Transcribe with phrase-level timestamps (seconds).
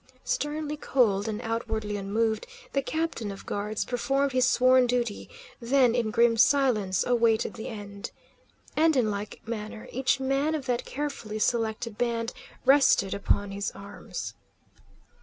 [0.25, 6.09] Sternly cold, and outwardly unmoved, the captain of guards performed his sworn duty, then in
[6.09, 8.09] grim silence awaited the end.
[8.75, 12.33] And in like manner each man of that carefully selected band
[12.65, 14.33] rested upon his arms.